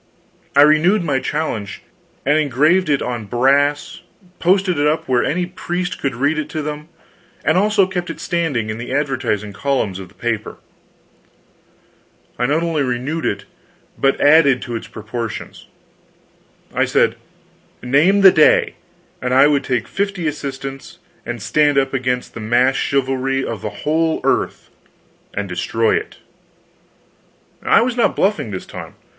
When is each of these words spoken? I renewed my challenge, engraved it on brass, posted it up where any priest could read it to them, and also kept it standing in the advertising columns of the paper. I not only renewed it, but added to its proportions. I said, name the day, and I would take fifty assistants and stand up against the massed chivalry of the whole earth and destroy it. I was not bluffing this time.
I 0.55 0.63
renewed 0.63 1.03
my 1.03 1.19
challenge, 1.19 1.83
engraved 2.25 2.89
it 2.89 3.03
on 3.03 3.25
brass, 3.25 4.01
posted 4.39 4.79
it 4.79 4.87
up 4.87 5.07
where 5.07 5.23
any 5.23 5.45
priest 5.45 5.99
could 6.01 6.15
read 6.15 6.39
it 6.39 6.49
to 6.49 6.63
them, 6.63 6.89
and 7.45 7.55
also 7.55 7.85
kept 7.85 8.09
it 8.09 8.19
standing 8.19 8.71
in 8.71 8.79
the 8.79 8.91
advertising 8.91 9.53
columns 9.53 9.99
of 9.99 10.07
the 10.07 10.15
paper. 10.15 10.57
I 12.39 12.47
not 12.47 12.63
only 12.63 12.81
renewed 12.81 13.27
it, 13.27 13.45
but 13.95 14.19
added 14.19 14.63
to 14.63 14.75
its 14.75 14.87
proportions. 14.87 15.67
I 16.73 16.85
said, 16.85 17.15
name 17.83 18.21
the 18.21 18.31
day, 18.31 18.77
and 19.21 19.35
I 19.35 19.45
would 19.45 19.63
take 19.63 19.87
fifty 19.87 20.25
assistants 20.25 20.97
and 21.27 21.43
stand 21.43 21.77
up 21.77 21.93
against 21.93 22.33
the 22.33 22.39
massed 22.39 22.79
chivalry 22.79 23.45
of 23.45 23.61
the 23.61 23.69
whole 23.85 24.19
earth 24.23 24.71
and 25.31 25.47
destroy 25.47 25.93
it. 25.95 26.17
I 27.61 27.81
was 27.81 27.95
not 27.95 28.15
bluffing 28.15 28.49
this 28.49 28.65
time. 28.65 28.95